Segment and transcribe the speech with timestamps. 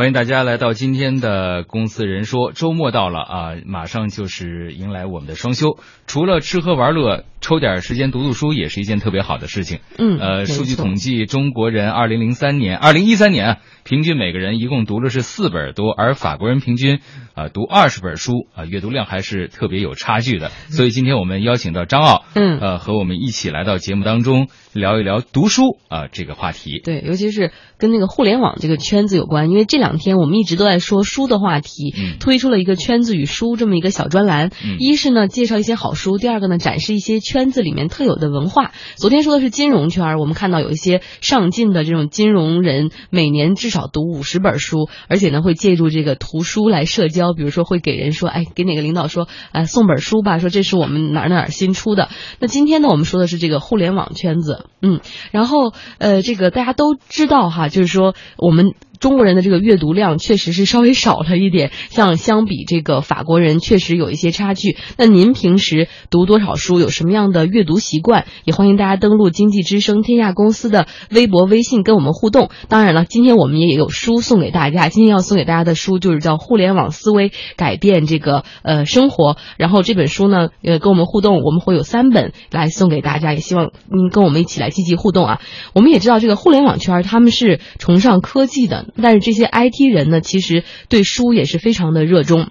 [0.00, 2.52] 欢迎大家来到今天的《公司人说》。
[2.58, 5.78] 周末到了啊，马上就是迎来我们的双休。
[6.06, 9.80] 除了吃喝玩乐，抽点时间读读书也是一件特别好的事情。
[9.98, 17.00] 嗯，呃，数据统计，中国人二零零三年、二零一三年啊，平均每个人一共读了是四本多，而法国人平均
[17.34, 20.48] 啊读二十本书啊，阅读量还是特别有差距的。
[20.70, 26.80] 所以今天我们邀请到张奥，嗯，呃，和我们一起来到节目当中聊一聊读书啊这个话题。
[26.82, 34.50] 对，尤其是跟那个互联网这个圈子有关，因为这两天我们一直都在说书的话题，嗯推出了一个圈子与书这么一个小专栏。
[34.62, 38.72] 嗯一是呢介绍一些好书，第二个呢展示一些圈子里面特有的文化。
[38.96, 52.10] 昨天说的是金融圈儿，我们看到有一些上进的这种金融人，每年至少读五十本书，而且呢会借助这个图书来社交，比如说会给人说，哎，给哪个领导说，哎，送本书吧，说这是我们哪儿哪儿新出的。
[52.40, 58.74] 那今天呢，我们说的是这个互联网圈子，嗯，然后呃，这个大家都知道哈，就是说我们。
[59.00, 64.76] 中国人的这个阅读量确实是稍微少了一点，像相比这个法国人，确实有一些差距。
[64.98, 66.78] 那您平时读多少书？
[66.78, 68.26] 有什么样的阅读习惯？
[68.44, 72.50] 也欢迎大家登录经济之声天下公司的微博、微信跟我们互动。
[72.68, 74.90] 当然了，今天我们也有书送给大家。
[74.90, 85.40] 今天要送给大家的书就是叫《互联网思维改变这个呃生活》，然后这本书呢，呃，跟我们互动，我们会有三本来送给大家，也希望您跟我们一起来积极互动啊。
[85.74, 92.50] 我们也知道这个互联网圈他们是崇尚科技的，但是这些 IT 人呢，其实对书也是非常的热衷。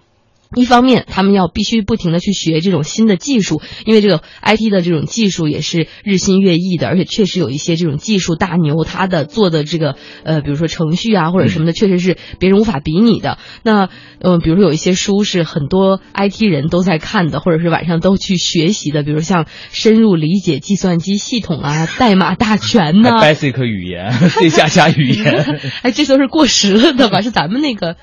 [0.55, 13.37] 一方面，他们要必须不停的去学这种新的技术，因为这个 IT 的这种技术也是日新月异的，而且确实有一些这种技术大牛，他的做的这个呃，比如说程序啊或者什么的，确实是别人无法比拟的。
[13.61, 25.59] 那呃，比如说有一些书是很多 IT 人都在看的，或者是晚上都去学习的，比如像深入理解计算机系统啊、代码大全呐、Basic 语言，C 加加语言。
[25.83, 27.21] 哎，这都是过时了的吧？
[27.21, 27.97] 是咱们那个。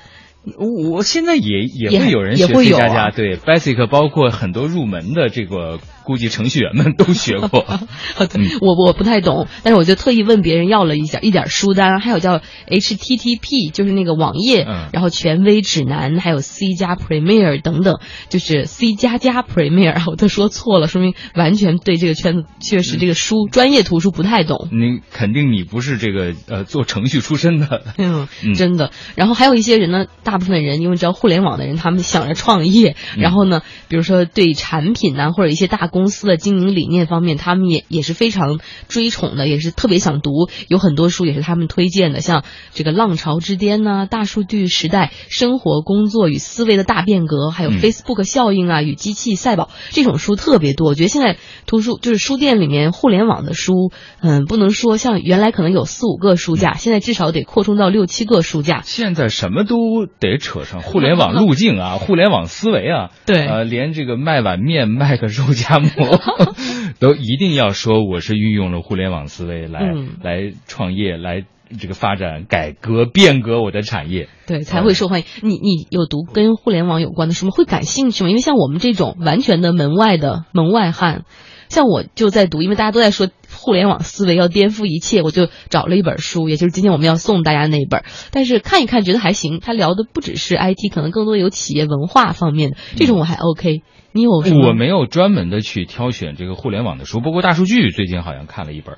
[0.57, 7.65] 我我现在也也也会有人学加加，对 Basic，包括很多入门的这个，估计程序员们都学过。
[8.33, 24.69] 嗯我我不太懂，但是我就特意问别人要了一下一点书单，还有叫 HTTP，就是那个网页，嗯然后权威指南，还有 C 加 Premier 等等，就是 C 加加 Premier，我都说错了，说明完全对这个圈子确实这个书、专业图书不太懂。
[24.71, 28.91] 你肯定你不是这个呃做程序出身的， 嗯嗯，真的。
[29.15, 40.49] 然后还有一些人呢，大部分人因为知道互联网的人，他们想着创业，嗯然后呢，比如说对产品呐、或者一些大公司的经营理念方面，他们也也是非常追崇的，也是特别想读。
[40.67, 42.43] 有很多书也是他们推荐的，像
[42.73, 50.89] 这个《浪潮之巅》呐，《大数据时代：生活、工作与思维的大变革》，还有嗯 Facebook 效应啊与机器赛跑这种书特别多。
[50.89, 53.91] 我觉得现在图书就是书店里面互联网的书，
[54.21, 58.81] 嗯，不能说像原来可能有四五个书架，现在至少得扩充到六七个书架。
[58.83, 65.86] 现在什么都得扯上互联网路径啊，互联网思维啊，对呃，连这个卖碗面、卖个肉夹馍，
[66.99, 71.43] 都一定要说我是运用了互联网思维来、嗯来创业，来
[71.79, 74.29] 这个发展、改革、变革我的产业。
[74.47, 75.25] 对，才会受欢迎。
[75.41, 77.51] 你你有读跟互联网有关的书吗？
[77.51, 78.29] 会感兴趣吗？
[78.29, 81.25] 因为像我们这种完全的门外的门外汉，
[81.69, 88.03] 像我就在读，因为大家都在说互联网思维要颠覆一切，我就找了一本书，也就是今天我们要送大家那一本。
[88.31, 93.81] 但是看一看觉得还行，他聊的不只是 IT，可能更多有企业文化方面的，这种我还 OK。
[94.13, 94.69] 你有什么？
[94.69, 98.97] 我没有专门的去挑选这个互联网的书，不过大数据最近好像看了一本。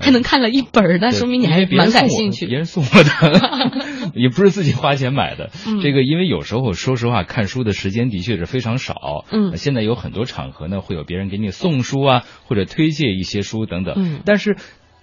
[0.00, 2.46] 还能看了一本儿，那说明你还蛮感兴趣。
[2.46, 5.50] 别人送我的， 也不是自己花钱买的。
[5.66, 9.24] 嗯这个因为有时候说实话，看书的时间的确是非常少。
[9.30, 13.94] 嗯现在有很多场合呢，会有别人给你送书啊，或者推荐一些书等等。
[13.96, 14.56] 嗯但是。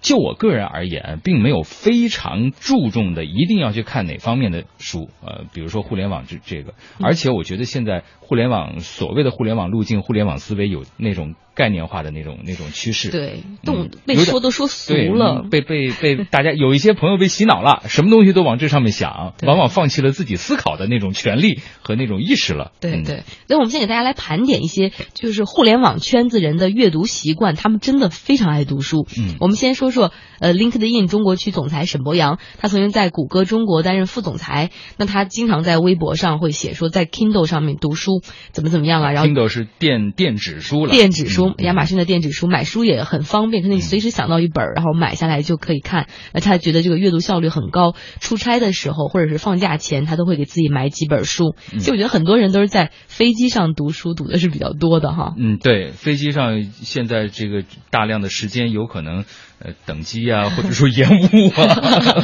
[0.04, 13.10] 就我个人而言，并没有非常注重的一定要去看哪方面的书，呃，比如说互联网这这个，嗯而且我觉得现在互联网所谓的互联网路径、互联网思维有那种概念化的那种那种趋势。
[13.10, 15.50] 对，嗯动被说都说俗，了嗯。
[15.50, 22.74] 被被被大家有一些朋友被洗脑了，什么东西都往这上面想，往往放弃了自己思考的那种权利和那种意识了。
[22.82, 29.08] 嗯，对对，所以我们先给大家来盘点一些，就是互联网圈子人的阅读习惯，他们真的非常爱读书。
[29.18, 46.08] 嗯我们先说说，呃，LinkedIn 中国区总裁沈博洋，他曾经在谷歌中国担任副总裁，那他经常在微博上会写说，在 Kindle 上面读书怎么怎么样啊，然后 Kindle 是电电子书了，电子书，嗯亚马逊的电子书，买书也很方便，可能你随时想到一本，然后买下来就可以看。
[46.34, 51.56] 那他觉得这个阅读效率很高，出差的时候或者是放假前，他都会给自己买几本书。
[51.72, 55.34] 嗯其实我觉得很多人都是在飞机上读书，读的是比较多的哈。
[55.38, 59.26] 嗯，对，飞机上现在这个大量的时间有可能
[59.60, 61.66] 呃等机啊，或者说延误啊，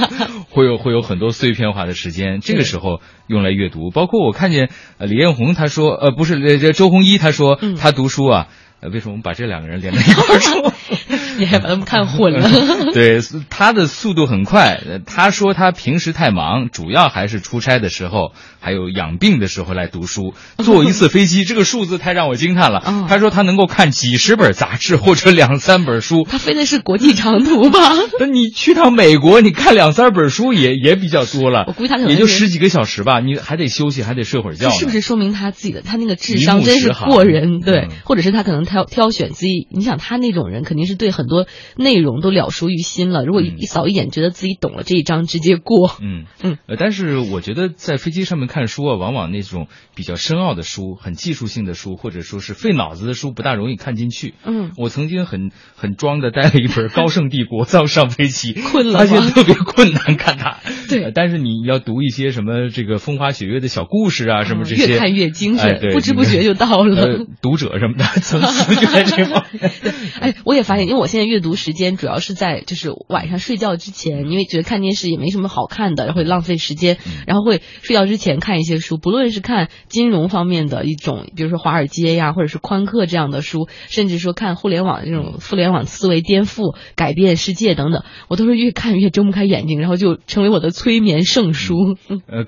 [0.50, 3.90] 会有会有很多碎片化的时间，这个时候用来阅读。
[3.92, 8.48] 包括我看见呃李彦宏他说，呃不是这周鸿祎他说嗯他读书啊。
[8.82, 10.74] 呃，为什么我们把这两个人连在一块儿说？
[11.40, 12.50] 你还把他们看混了。
[12.94, 14.80] 对，他的速度很快。
[14.86, 20.34] 呃他说他平时太忙，主要还是出差的时候，还有养病的时候来读书。
[20.58, 22.84] 坐一次飞机，这个数字太让我惊叹了。
[22.86, 26.26] 嗯他说他能够看几十本杂志或者两三本书。
[26.30, 27.80] 他飞的是国际长途吧？
[28.20, 31.64] 那你去趟美国，你看两三本书也也比较多了。
[31.68, 37.62] 我估计他可能也就十几个小时吧，你还得休息，还得睡会儿觉是不是说明他自己的他那个智商真是过人？
[37.62, 39.68] 对，嗯或者是他可能挑挑选自己。
[39.72, 41.48] 你想他那种人，肯定是对很多
[41.78, 43.24] 内容都了熟于心了。
[43.24, 45.96] 如果一扫一眼觉得自己懂了这一章，直接过。
[46.02, 54.34] 嗯 嗯，呃，但是我觉得在飞机上面看书啊，往往那种比较深奥的书、很技术性的书，或者说是费脑子的书，不大容易看进去。
[54.44, 60.58] 嗯，我曾经很很装的带了一本《高盛帝国》造上飞机， 困了发现特别困难看它。
[60.90, 67.02] 对呃但是你要读一些什么这个风花雪月的小故事啊，什么这些，嗯越看越精神，哎对不知不觉就到了。
[67.02, 69.72] 呃，读者什么的层次就在这方面。
[70.20, 76.98] 哎，我也发现，因为我现在阅读时间主要是在就是晚上睡觉之前，因为觉得看电视也没什么好看的，会浪费时间，
[77.28, 91.98] 然后会睡觉之前看一些书，不论是看金融方面的一种，比如说华尔街呀，或者是宽客这样的书，甚至说看互联网这种互联网思维颠覆、改变世界等等，我都是越看越睁不开眼睛，然后就成为我的催眠圣书。
[92.26, 92.46] 呃，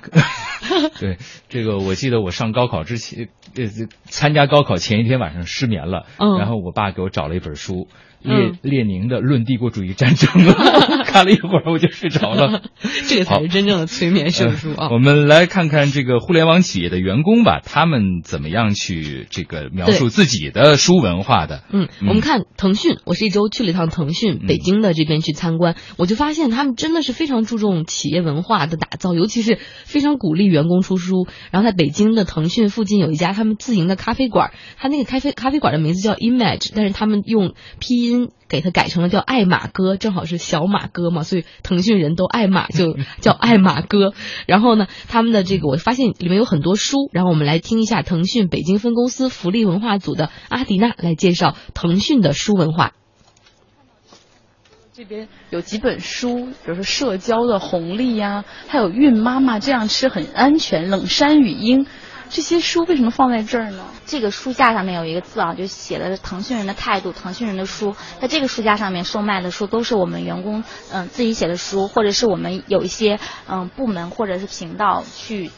[0.99, 1.17] 对，
[1.49, 7.87] 这个我记得我上高考之前，呃，参加高考前一天晚上失眠了，嗯然后我爸给我找了一本书，
[8.21, 10.29] 列嗯列宁的《论帝国主义战争》，
[11.05, 12.61] 看了一会儿我就睡着了。
[13.07, 14.89] 这个才是真正的催眠圣书啊！
[14.89, 21.63] 我们来看看这个互联网企业的员工吧，他们怎么样去这个描述自己的书文化的？
[21.71, 31.27] 嗯，我们看腾讯，我是一周去了一趟腾讯嗯北京的这边去参观，我就发现他们真的是非常注重企业文化的打造，尤其是非常鼓励员工出书。
[31.51, 44.13] 然后在北京的腾讯附近有一家他们自营的咖啡馆，他那个咖啡咖啡馆的名字叫 Image，但是他们用拼音给它改成了叫爱马哥，正好是小马哥嘛，所以腾讯人都爱马，就 叫爱马哥。
[44.47, 52.93] 然后呢，他们的这个我发现里面有很多书，然后我们来听一下腾讯北京分公司福利文化组的阿迪娜来介绍腾讯的书文化。
[54.93, 61.85] 这边有几本书，比如说《社交的红利》呀，还有《孕妈妈这样吃很安全》《冷山语音》，
[62.31, 63.85] 这些书为什么放在这儿呢？
[64.05, 67.93] 这个书架上面有一个字啊，就写的是腾讯人的态度，腾讯人的书。
[68.21, 70.63] 在这个书架上面售卖的书都是我们员工
[70.93, 75.51] 嗯、自己写的书，或者是我们有一些嗯、部门或者是频道去。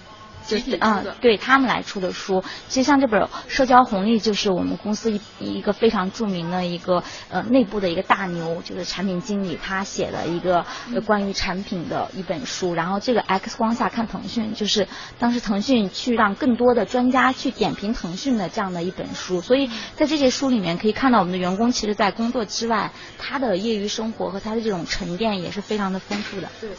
[0.48, 12.74] 就是嗯，对他们来出的书，其实像这本《社交红利》就是我们公司一一个非常著名的一个呃内部的一个大牛，就是产品经理他写的一个呃关于产品的一本书。
[12.74, 14.88] 然后这个 X 光下看腾讯，就是
[15.20, 19.42] 当时腾讯去让更多的专家去点评腾讯的这样的一本书。
[19.42, 26.50] 所以在这些书里面可以看到，我们的员工其实在工作之外，他的业余生活和他的这种沉淀也是非常的丰富的。
[26.60, 26.70] 对。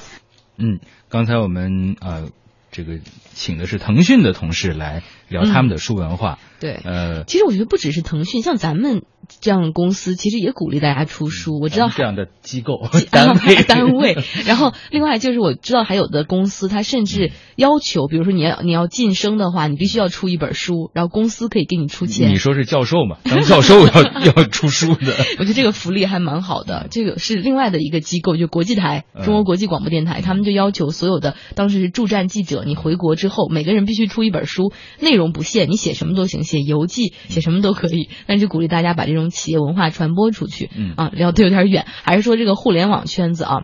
[0.57, 0.79] 嗯，
[1.09, 2.29] 刚才我们呃
[2.75, 2.99] 这个
[3.35, 6.38] 请的是腾讯的同事来聊他们的书文化。
[6.61, 9.03] 对，呃，其实我觉得不只是腾讯，像咱们
[9.41, 11.61] 这样的公司，其实也鼓励大家出书。
[11.61, 14.17] 我知道这样的机构 单位 单位，
[14.47, 22.31] 然后另外就是我知道还有的公司，它甚至要求，比如说你要你要晋升的话，你必须要出一本书，然后公司可以给你出钱。
[22.31, 23.19] 你说是教授嘛？
[23.25, 25.13] 当教授要要出书的。
[25.39, 26.87] 我觉得这个福利还蛮好的。
[26.91, 34.72] 这个是另外的一个机构，就国际台，嗯中国国际广播电台，他们就要求所有的当时是驻站记者，你回国之后，每个人必须出一本书，
[35.15, 38.09] 内容不限，你写什么都行，写游记，写什么都可以。
[38.27, 40.69] 但是就鼓励大家把这种企业文化传播出去。
[40.77, 43.63] 嗯啊，聊得有点远，还是说这个互联网圈子啊。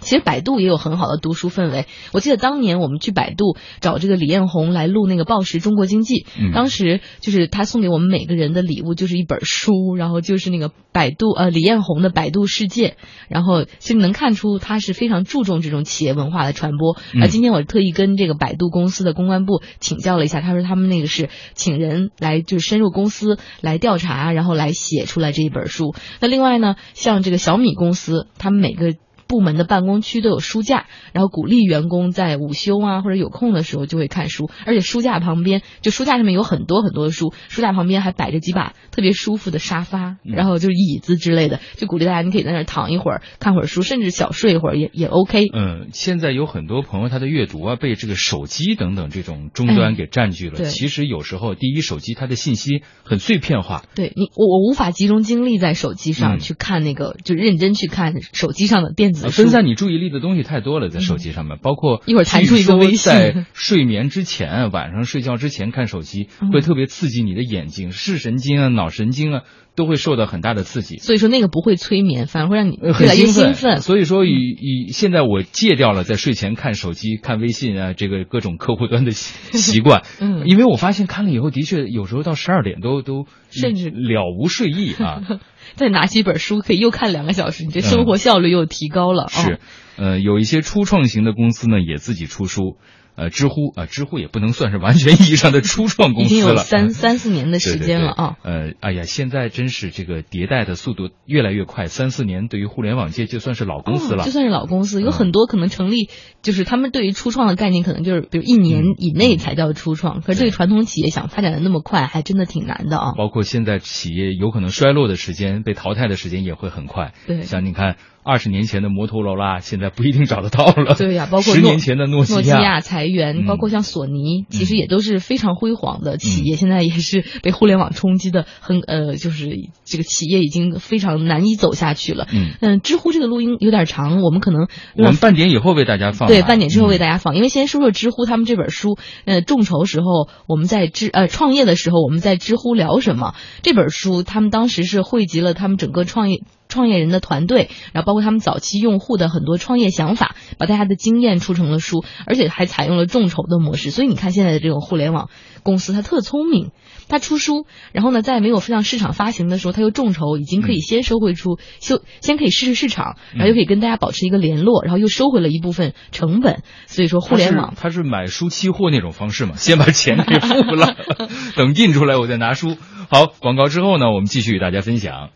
[0.00, 1.86] 其实百度也有很好的读书氛围。
[2.12, 12.88] 我记得当年我们去百度找这个李彦宏来录那个《报时中国经济》，嗯当时就是他送给我们每个人的礼物就是一本书，然后就是那个百度呃李彦宏的《百度世界》，
[13.28, 16.96] 然后其实能看出他是非常注重这种企业文化的传播。
[17.14, 25.94] 嗯那、今天我特意跟这个百度公司的公关部请教了一下，他说他们那个是请人来就是深入公司来调查，然后来写出来这一本书。
[26.20, 28.94] 那另外呢，像这个小米公司，他们每个
[29.28, 45.44] 部门的办公区都有书架，然后鼓励员工在午休啊或者有空的时候就会看书，而且书架旁边就书架上面有很多很多的书，书架旁边还摆着几把特别舒服的沙发，嗯然后就是椅子之类的，就鼓励大家你可以在那儿躺一会儿，看会儿书，甚至小睡一会儿也也 OK。
[45.52, 50.58] 嗯，现在有很多朋友他的阅读啊被这个手机等等这种终端给占据了。
[50.60, 53.82] 哎其实有时候，第一，手机它的信息很碎片化。
[53.94, 69.42] 对你，我我无法集中精力在手机上嗯去看那个，就认真去看手机上的电子子分散你注意力的东西太多了，在手机上面，包括一会儿弹出一个微信，在睡眠之前，晚上睡觉之前看手机，嗯会特别刺激你的眼睛、视神经啊、脑神经啊，
[69.74, 70.96] 都会受到很大的刺激。
[70.98, 73.80] 所以说那个不会催眠，反而会让你呃越来越很兴奋。
[73.80, 80.02] 所以说以以现在我戒掉了在睡前看手机、看微信啊，这个各种客户端的习 习惯。
[80.20, 85.22] 嗯因为我发现看了以后，的确有时候到十二点都都甚至了无睡意啊。
[85.74, 89.28] 再拿起一本书，可以又看两个小时，你这生活效率又提高了。
[89.28, 89.58] 是哦，
[89.96, 92.76] 呃，有一些初创型的公司呢，也自己出书。
[93.18, 98.36] 呃，知乎啊、呃，知乎也不能算是完全意义上的初创公司了，已经有三三四年的时间了啊。
[98.44, 106.10] 呃，哎呀，现在真是这个迭代的速度越来越快，三四年对于互联网界就算是老公司了，哦、就算是老公司，有很多可能成立，
[106.42, 113.14] 就是他们对于初创的概念，可能就是比如一年以内才叫初创，嗯、可是对于传统企业想发展的那么快，还真的挺难的啊。
[113.16, 117.12] 包括现在企业有可能衰落的时间、被淘汰的时间也会很快。
[117.26, 117.96] 对，像你看。
[118.28, 120.94] 二十年前的摩托罗拉，现在不一定找得到了。
[120.94, 129.50] 对呀、啊，包括十年前的诺诺基亚裁员，嗯、包括像索尼，其实也都是非常辉煌的企业，嗯、现在也是被互联网冲击的很呃，就是
[129.84, 132.28] 这个企业已经非常难以走下去了。
[132.32, 136.28] 嗯嗯，知乎这个录音有点长，我们可能我们半点以后为大家放。
[136.28, 137.08] 对，半点之后为大家。
[137.08, 143.34] 家放，因为先说说知乎他们这本书，呃，众筹时候我们在知呃创业的时候我们在知乎聊什么？
[143.62, 146.42] 这本书他们当时是汇集了他们整个创业。
[146.68, 153.90] 创业人的团队，然后包括他们早期用户的很多创业想法，把大家的经验出成了书，而且还采用了众筹的模式。
[153.90, 155.28] 所以你看现在的这种互联网
[155.62, 156.70] 公司，它特聪明，
[157.08, 166.62] 它出书，然后呢，在没有向市场发行的时候，它又众筹，已经可以先收回出，就先可以试试市场，然后又可以跟大家保持一个联络，然后又收回了一部分成本。
[166.86, 170.96] 所以说，互联网它是买书期货那种方式嘛，先把钱给付了，
[171.56, 172.76] 等印出来我再拿书。
[173.10, 175.30] 好，广告之后呢，我们继续与大家分享。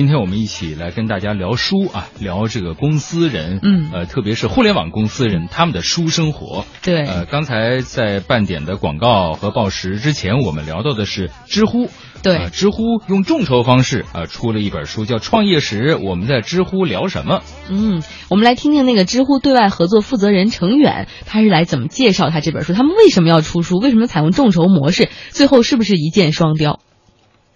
[0.00, 6.64] 今天我们一起来跟大家聊书啊，聊这个公司人，嗯，呃，特别是互联网公司人他们的书生活。
[6.82, 11.90] 对，呃，刚才在半点的广告和报时之前，我们聊到的是知乎。
[12.22, 17.40] 对、呃，知乎用众筹方式啊、呃、出了一本书，叫《创业时我们在知乎聊什么》。
[17.68, 22.72] 嗯，我们来听听那个知乎对外合作负责人程远，他是来怎么介绍他这本书？
[22.72, 23.76] 他们为什么要出书？
[23.76, 25.10] 为什么采用众筹模式？
[25.28, 26.80] 最后是不是一箭双雕？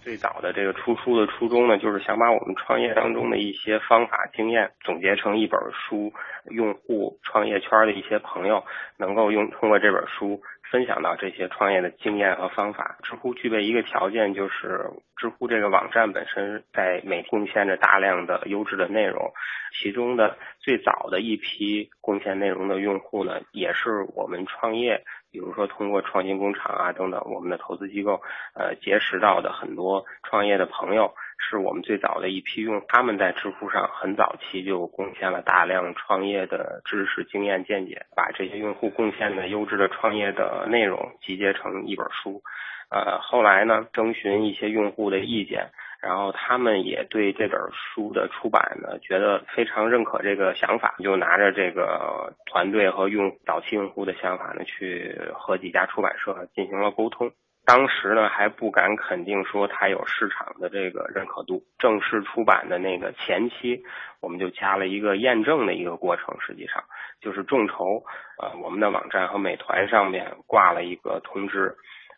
[0.05, 6.13] 最早的这个出书的初衷呢，就是想把我们创业当中的一些方法经验总结成一本书，
[6.51, 8.63] 用户创业圈的一些朋友
[8.99, 12.99] 能够用通过这本书分享到这些创业的经验和方法。
[13.01, 19.33] 知乎具备一个条件，就是知乎这个网站本身在每贡献着大量的优质的内容，
[19.73, 25.03] 其中的最早的一批贡献内容的用户呢，也是我们创业。
[25.35, 28.21] 比如说，通过创新工厂啊等等，我们的投资机构
[28.53, 42.41] 呃结识到的很多创业的朋友，是我们最早的一批用，他们在知乎上很早期就贡献了大量创业的知识、经验、见解，把这些用户贡献的优质的创业的内容集结成一本书。
[42.89, 45.71] 呃，后来呢，征询一些用户的意见。
[46.05, 57.31] 然后他们也对这本书的出版呢，觉得非常认可这个想法，就拿着这个团队和用早期用户的想法呢，去和几家出版社进行了沟通。
[57.65, 61.63] 当时呢还不敢肯定说它有市场的这个认可度。
[61.79, 63.83] 正式出版的那个前期，
[64.21, 66.83] 我们就加了一个验证的一个过程，实际上
[67.19, 68.03] 就是众筹。
[68.39, 71.75] 呃，我们的网站和美团上面挂了一个通知。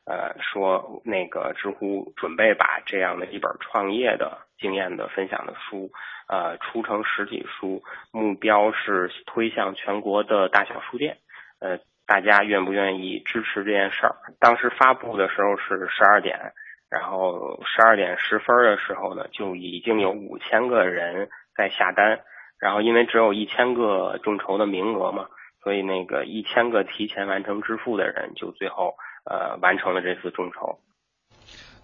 [0.10, 5.92] 呃，说那个知乎准备把这样的一本创业的经验的分享的书，
[6.30, 7.84] 呃，出成实体书，
[8.14, 11.18] 目标是推向全国的大小书店。
[11.60, 14.16] 呃，大家愿不愿意支持这件事儿？
[14.40, 16.54] 当时发布的时候是十二点，
[16.90, 22.22] 然后十二点十分的时候呢，就已经有五千个人在下单，
[22.62, 25.28] 然后因为只有一千个众筹的名额嘛，
[25.62, 28.96] 所以那个一千个提前完成支付的人就最后。
[29.29, 30.79] 呃，完成了这次众筹。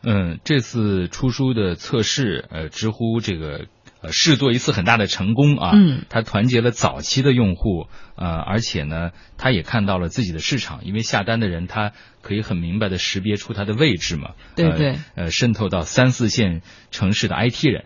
[0.06, 3.68] 嗯，这次出书的测试，呃，知乎这个
[4.04, 5.72] 呃试做一次很大的成功啊。
[5.74, 14.32] 嗯，它团结了早期的用户，呃，而且呢，他也看到了自己的市场，因为下单的人他可以很明白的识别出他的位置嘛。
[14.56, 14.90] 对对。
[15.16, 17.86] 呃，呃渗透到三四线城市的 IT 人。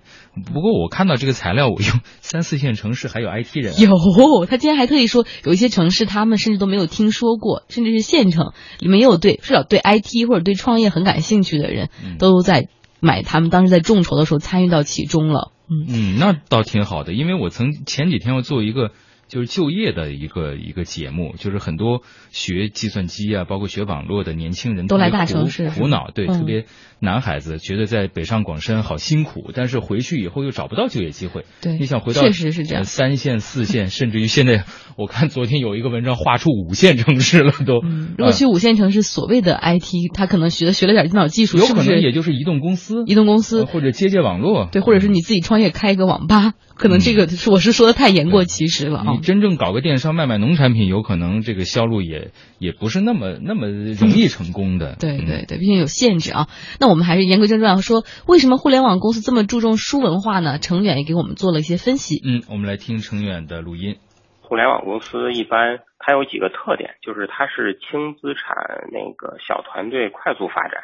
[0.54, 3.78] 不过我看到这个材料，我用三四线城市还有 IT 人、啊。
[3.78, 12.68] 有，他今天还特意说，有一些城市他们甚至都没有听说过，甚至是县城里面也有对至少对 IT 或者对创业很感兴趣的人，嗯、都在
[13.00, 15.52] 买他们当时在众筹的时候参与到其中了。
[15.70, 18.92] 嗯，那倒挺好的，因为我曾前几天我做一个。
[19.28, 26.66] 就是就业的一个一个节目，就是很多学计算机啊，包括学网络的年轻人都来大城市苦恼，对，特别
[27.00, 31.46] 男孩子觉得在北上广深好辛苦，但是回去以后又找不到就业机会。
[31.62, 34.64] 对，你想回到确实是这样，三线、四线，甚至于现在，
[34.98, 37.82] 我看昨天有一个文章画出五线城市了都。
[38.18, 46.54] 如果去五线城市，所谓的 IT，他可能学学了点电脑技术，有可能也就是移动公司、移动公司或者接接网络，对，或者是你自己创业开一个网吧。
[46.76, 49.17] 可能这个是我是说的太言过其实了啊！
[49.18, 54.96] 你真正搞个电商卖卖农产品，有可能这个销路也也不是那么那么容易成功的。
[55.00, 56.48] 对对对，毕竟有限制啊。
[56.80, 60.60] 那我们还是言归正传，说为什么互联网公司这么注重书文化呢？
[60.60, 62.22] 程远也给我们做了一些分析。
[62.24, 63.98] 嗯，我们来听程远的录音。
[64.42, 68.56] 互联网公司一般它有几个特点，就是它是轻资产
[68.94, 70.84] 那个小团队快速发展，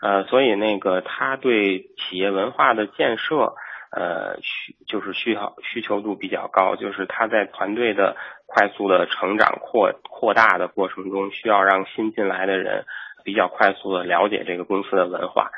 [0.00, 3.54] 呃，所以那个它对企业文化的建设。
[3.90, 8.16] 呃，需就是需要需求度比较高，就是他在团队的
[8.46, 12.84] 快速的成长扩扩大的过程中，需要让新进来的人
[13.24, 15.50] 比较快速的了解这个公司的文化，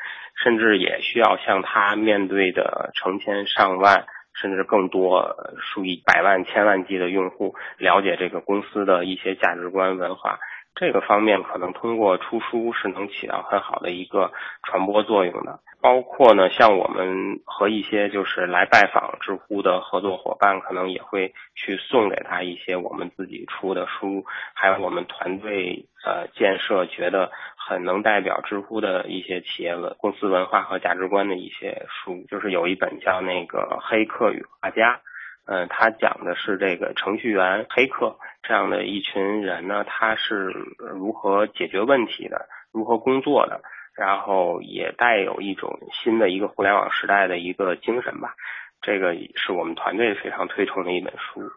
[0.43, 10.39] 甚至也需要向他面对的成千上万甚至更多数以百万千万计的用户了解这个公司的一些价值观文化。
[10.75, 14.31] 这个方面可能通过出书是能起到很好的一个
[14.63, 34.95] 传播作用的，包括呢，像我们和一些就是来拜访知乎的合作伙伴，可能也会去送给他一些我们自己出的书，还有我们团队呃建设觉得很能代表知乎的一些企业文公司文化和价值观的一些书，就是有一本叫那个《黑客与画家》。
[35.50, 43.62] 嗯，他讲的是这个程序员、黑客这样的一群人呢，他是如何解决问题的，如何工作的，
[43.97, 48.35] 然后也带有一种新的一个互联网时代的一个精神吧。
[48.83, 51.50] 这个是我们团队非常推崇的一本书。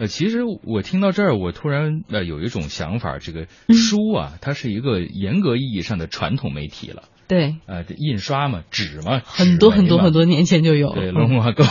[0.00, 7.02] 呃，其实我听到这儿，我突然呃有一种想法，这个书啊，它是一个严格意义上的传统媒体了。
[7.28, 10.92] 对，呃，印刷嘛，纸嘛，很多很多很多年前就有。
[10.92, 11.62] 对，long ago，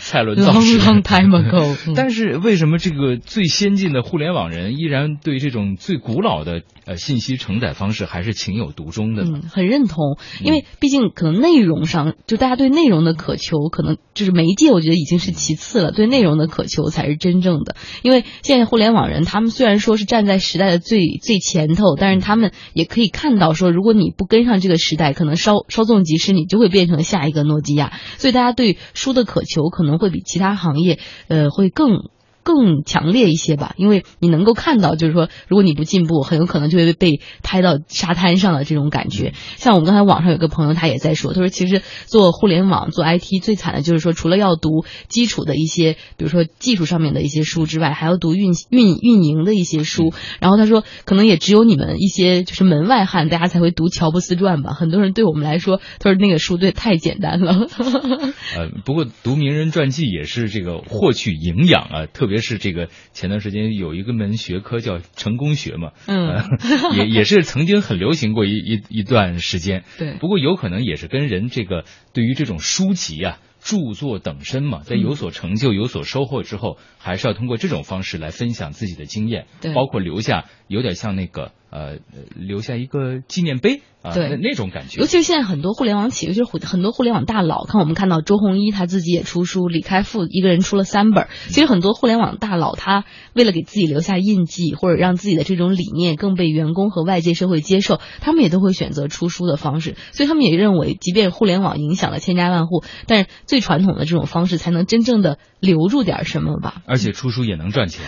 [0.00, 0.80] 蔡伦造纸。
[0.80, 1.94] Long time ago。
[1.94, 9.42] 但是为什么这个最先进的互联网人依然对这种最古老的呃信息承载方式还是情有独钟的呢？
[9.52, 17.76] 很认同，因为毕竟可能内容上，就大家对内容的渴求，可能就是媒介，我觉得已经是其次了，对内容的渴求才是真正的。
[18.02, 24.80] 因为现在互联网人，他们虽然说是站在时代的最最前头，但是他们也可以看到说，如果你不跟上这个。
[24.80, 32.08] 时代可能稍稍纵即逝，你就会变成下一个诺基亚，所以大家对书的渴求可能会比其他行业，呃，会更。
[32.50, 39.34] 更强烈一些吧，因为你能够看到，就是说，如果你不进步，很有可能就会被拍到沙滩上的这种感觉。
[39.56, 50.12] 像我们刚才网上有个朋友，他也在说，他说其实做互联网、做 IT 最惨的就是说，除了要读基础的一些，比如说技术上面的一些书之外，还要读运运运营的一些书。
[50.40, 54.72] 然后他说，可能也只有你们一些就是门外汉，大家才会读乔布斯传吧。
[54.72, 57.66] 很多人对我们来说，他说那个书对太简单了。
[58.56, 62.30] 呃，不过读名人传记也是这个获取营养啊，特。
[62.30, 66.58] 特别是这个前段时间有一个门学科叫成功学嘛，嗯，
[66.96, 73.38] 也也是曾经很流行过一一一段时间，对，不过有可能也是跟人这个对于这种书籍啊。
[73.62, 81.98] 著作等身嘛，在有所成就、有所收获之后，还是要通过这种方式来分享自己的经验，包括留下有点像那个呃，
[82.34, 85.00] 留下一个纪念碑啊，那那种感觉。
[85.00, 91.28] 尤其是现在很多互联网企业，就是很多互联网大佬，看我们看到周鸿祎他自己也出书，李开复一个人出了三本。
[91.48, 93.04] 其实很多互联网大佬，他
[93.34, 99.94] 为了给自己留下印记，或者让自己的这种理念更被员工和外界社会接受，他们也都会选择出书的方式。
[100.12, 108.06] 所以他们也认为，即便互联网影响了千家万户，但是最传统的这种方式才能真正的留住点什么吧，而且出书也能赚钱。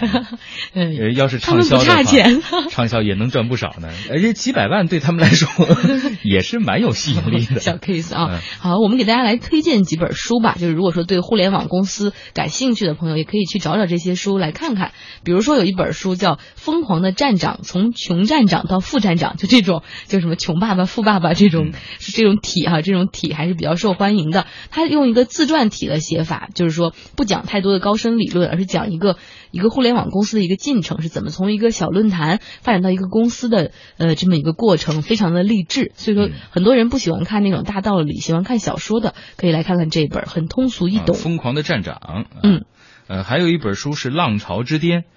[0.72, 2.02] 呃，要是畅销的话，
[2.70, 3.88] 畅销也能赚不少呢。
[4.10, 5.48] 而且几百万对他们来说
[6.22, 7.58] 也是蛮有吸引力的。
[7.64, 10.54] 小 case 啊，好，我们给大家来推荐几本书吧。
[10.58, 14.92] 就是如果说对互联网公司感兴趣的朋友，也可以去找找这些书来看看。
[15.24, 24.46] 比如说有一本书叫《疯狂的站长：从穷站长到副站长》，就这种，就什么穷爸爸、富爸爸这种，是这种体哈，这种体还是比较受欢迎的。
[24.70, 25.26] 他用一个。
[25.32, 29.16] 自传体的写法，就是说不讲太多的高深理论，而是讲一个
[29.52, 35.92] 一个互联网公司的一个进程是怎么从一个小论坛发展到一个公司的呃这么一个过程，非常的励志。
[35.94, 41.14] 所以说很多人不喜欢看那种大道理，喜欢看小说的，可以来看看这本，很通俗易懂。
[41.14, 42.64] 疯狂的站长，嗯，
[43.06, 45.08] 呃，还有一本书是《浪潮之巅》，呃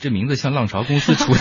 [0.00, 1.40] 这名字像浪潮公司出的，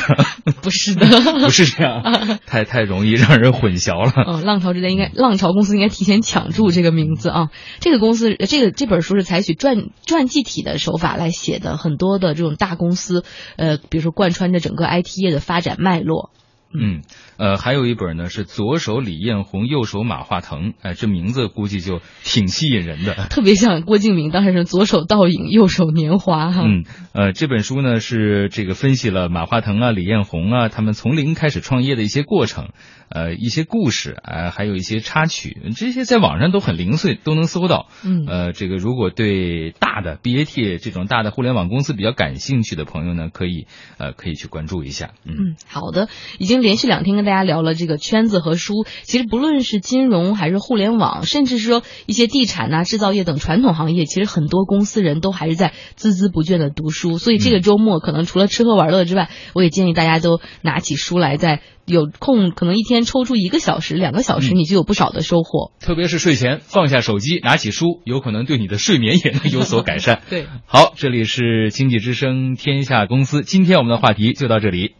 [0.61, 1.05] 不是的，
[1.41, 2.03] 不是这样，
[2.45, 4.11] 太太容易让人混淆了。
[4.23, 7.49] 哦，浪潮之间应该，浪潮公司应该提前抢注这个名字啊。
[7.79, 13.23] 这个公司，呃这个这本书是采取传传记体的手法来写的，很多的这种大公司，
[13.55, 16.29] 呃，比如说贯穿着整个 IT 业的发展脉络。
[16.73, 17.01] 嗯，
[17.37, 23.13] 呃，还有一本呢是左手李彦宏，右手马化腾，哎，这名字估计就挺吸引人的。
[23.31, 26.63] 特别像郭敬明当时是左手倒影，右手年华哈。
[26.65, 32.69] 嗯，呃，这本书呢是这个分析了马化腾啊、李彦宏啊他们从零开始创业的一些过程，
[33.09, 37.87] 呃，一些故事，啊、还有一些插曲，这些在网上都很零碎，都能搜到。
[38.03, 45.11] 嗯呃，这个如果对大的 BAT 这种大的互联网公司比较感兴趣的朋友呢，可以呃可以去关注一下。
[45.23, 48.85] 嗯嗯，好的，已经连续两天跟大家聊了这个圈子和书。
[49.03, 57.17] 其实不论是金融还是互联网，甚至是说一些地产呐、制造业等传统行业，其实很多公司人都还是在孜孜不倦的读书。
[57.17, 65.71] 所以这个周末可能除了吃喝玩乐之外，我也建议大家都拿起书来，在有空可能一天抽出一个小时、两个小时，嗯你就有不少的收获。
[65.79, 70.21] 特别是睡前放下手机，拿起书，有可能对你的睡眠也能有所改善。
[70.29, 70.47] 对。
[70.65, 74.95] 好，这里是经济之声天下公司，今天我们的话题就到这里。